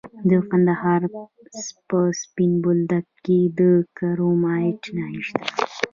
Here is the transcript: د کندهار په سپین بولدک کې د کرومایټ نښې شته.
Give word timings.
د 0.29 0.31
کندهار 0.49 1.01
په 1.89 1.99
سپین 2.21 2.51
بولدک 2.63 3.05
کې 3.25 3.39
د 3.57 3.59
کرومایټ 3.97 4.81
نښې 4.95 5.21
شته. 5.27 5.43